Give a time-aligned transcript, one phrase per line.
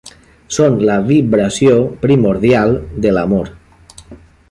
[0.55, 3.57] Són la vibració primordial de l'amor.